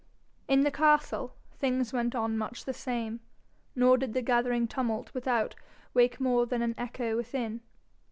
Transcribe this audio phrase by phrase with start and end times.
[0.47, 3.19] In the castle things went on much the same,
[3.75, 5.53] nor did the gathering tumult without
[5.93, 7.61] wake more than an echo within.